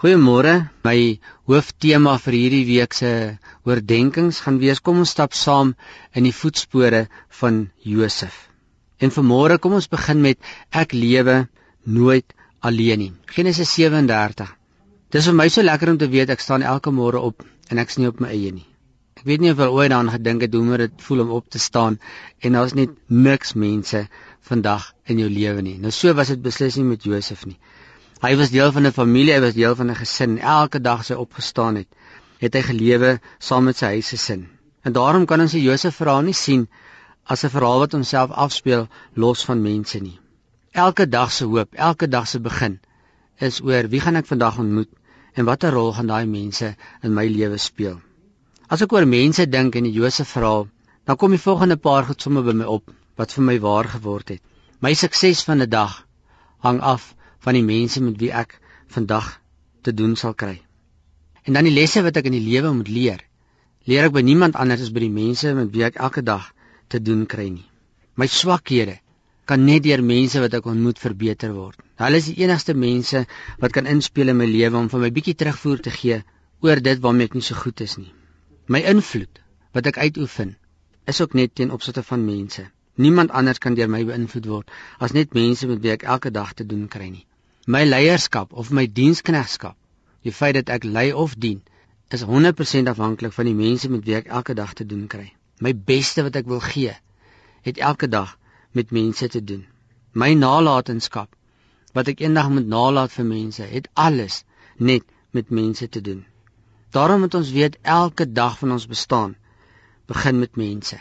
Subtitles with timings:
[0.00, 0.52] Goeiemôre.
[0.80, 3.08] My hooftema vir hierdie week se
[3.68, 5.74] oordeenkings gaan wees kom ons stap saam
[6.16, 7.02] in die voetspore
[7.40, 8.38] van Josef.
[8.96, 10.40] En vanmôre kom ons begin met
[10.82, 11.34] ek lewe
[11.84, 12.32] nooit
[12.64, 13.10] alleen nie.
[13.34, 14.48] Genesis 37.
[15.12, 18.00] Dis vir my so lekker om te weet ek staan elke môre op en ek's
[18.00, 18.64] nie op my eie nie.
[19.20, 21.52] Ek weet nie of jy ooit daaraan gedink het hoe moet dit voel om op
[21.52, 22.00] te staan
[22.40, 22.96] en daar's net
[23.28, 24.06] niks mense
[24.48, 25.76] vandag in jou lewe nie.
[25.76, 27.60] Nou so was dit beslis nie met Josef nie.
[28.20, 30.38] Hy was deel van 'n familie, hy was deel van 'n gesin.
[30.38, 31.88] Elke dag sy opgestaan het,
[32.38, 34.48] het hy gelewe saam met sy huisgesin.
[34.84, 36.68] En daarom kan ons die Josef verhaal nie sien
[37.24, 40.18] as 'n verhaal wat homself afspeel los van mense nie.
[40.72, 42.78] Elke dag se hoop, elke dag se begin
[43.38, 44.90] is oor wie gaan ek vandag ontmoet
[45.34, 48.00] en watter rol gaan daai mense in my lewe speel.
[48.68, 50.68] As ek oor mense dink in die Josef verhaal,
[51.06, 54.28] dan kom die volgende paar goed sommer by my op wat vir my waar geword
[54.28, 54.42] het.
[54.80, 56.06] My sukses van 'n dag
[56.58, 58.58] hang af van die mense met wie ek
[58.92, 59.40] vandag
[59.82, 60.58] te doen sal kry.
[61.44, 63.20] En dan die lesse wat ek in die lewe moet leer.
[63.88, 66.50] Leer ek by niemand anders as by die mense met wie ek elke dag
[66.92, 67.66] te doen kry nie.
[68.20, 68.98] My swakhede
[69.48, 71.78] kan net deur mense wat ek ontmoet verbeter word.
[71.98, 73.24] Hulle is die enigste mense
[73.62, 76.20] wat kan inspel in my lewe om vir my bietjie terugvoer te gee
[76.60, 78.12] oor dit waarmee ek nie so goed is nie.
[78.68, 79.40] My invloed
[79.74, 80.54] wat ek uitoefen
[81.10, 82.68] is ook net ten opsigte van mense.
[83.00, 86.52] Niemand anders kan deur my beïnvloed word as net mense met wie ek elke dag
[86.54, 87.26] te doen kry nie.
[87.66, 89.76] My leierskap of my diensknegskap,
[90.24, 91.58] die feit dat ek lei of dien,
[92.08, 95.26] is 100% afhanklik van die mense met wie ek elke dag te doen kry.
[95.60, 96.94] My beste wat ek wil gee,
[97.60, 98.38] het elke dag
[98.72, 99.66] met mense te doen.
[100.16, 101.36] My nalatenskap
[101.92, 104.44] wat ek eendag moet nalat vir mense, het alles
[104.78, 105.04] net
[105.36, 106.24] met mense te doen.
[106.96, 109.36] Daarom moet ons weet elke dag van ons bestaan
[110.08, 110.96] begin met mense.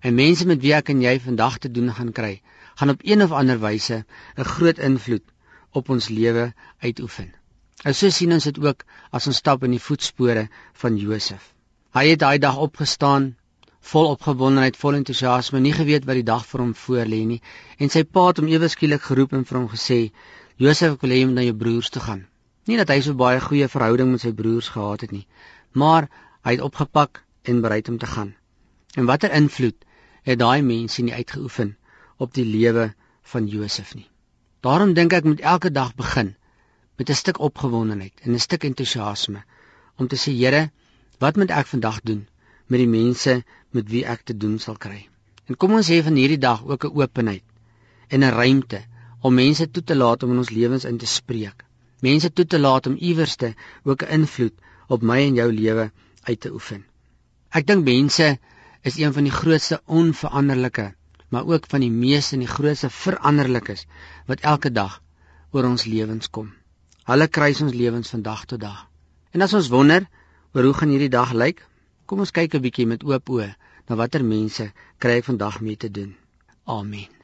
[0.00, 2.38] En mense met wie ek en jy vandag te doen gaan kry,
[2.80, 4.06] gaan op een of ander wyse
[4.38, 5.26] 'n groot invloed
[5.72, 7.32] op ons lewe uitoefen.
[7.84, 10.48] En so sien ons dit ook as ons stap in die voetspore
[10.82, 11.52] van Josef.
[11.94, 13.34] Hy het daai dag opgestaan
[13.90, 17.38] vol opgewondenheid, vol entoesiasme, nie geweet wat die dag vir hom voorlê nie,
[17.78, 20.10] en sy pa het hom ewe skielik geroep en vir hom gesê:
[20.58, 22.26] "Josef, ek wil hê jy moet na jou broers toe gaan."
[22.66, 25.26] Nie dat hy so baie goeie verhouding met sy broers gehad het nie,
[25.72, 26.10] maar
[26.44, 28.34] hy het opgepak en bereid om te gaan.
[28.96, 29.84] En watter invloed
[30.22, 31.76] het daai mense nie uitgeoefen
[32.18, 32.92] op die lewe
[33.22, 34.08] van Josef nie?
[34.60, 36.34] Daarom dink ek moet elke dag begin
[36.98, 39.42] met 'n stuk opgewondenheid en 'n stuk entoesiasme
[39.96, 40.70] om te sê Here,
[41.18, 42.26] wat moet ek vandag doen
[42.66, 45.08] met die mense met wie ek te doen sal kry?
[45.46, 47.44] En kom ons hê van hierdie dag ook 'n openheid
[48.08, 48.82] en 'n ruimte
[49.20, 51.64] om mense toe te laat om in ons lewens in te spreek.
[52.00, 53.54] Mense toe te laat om iewerste
[53.84, 54.54] ook 'n invloed
[54.88, 55.90] op my en jou lewe
[56.22, 56.84] uit te oefen.
[57.50, 58.38] Ek dink mense
[58.82, 60.94] is een van die grootste onveranderlike
[61.28, 63.86] maar ook van die meeste en die grootste veranderlikes
[64.26, 65.00] wat elke dag
[65.50, 66.52] oor ons lewens kom.
[67.08, 68.86] Hulle kruis ons lewens van dag tot dag.
[69.32, 70.08] En as ons wonder
[70.54, 71.64] oor hoe gaan hierdie dag lyk,
[72.06, 73.54] kom ons kyk 'n bietjie met oop oë
[73.88, 76.16] na watter mense kry ek vandag mee te doen.
[76.64, 77.17] Amen.